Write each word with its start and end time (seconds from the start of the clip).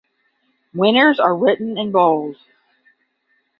Winners 0.73 1.19
are 1.19 1.37
written 1.37 1.77
in 1.77 1.91
bold. 1.91 2.35